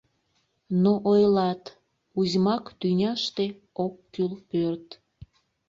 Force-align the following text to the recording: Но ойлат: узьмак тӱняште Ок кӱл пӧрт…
Но 0.81 0.91
ойлат: 1.11 1.63
узьмак 2.19 2.63
тӱняште 2.79 3.45
Ок 3.85 3.93
кӱл 4.13 4.31
пӧрт… 4.49 4.87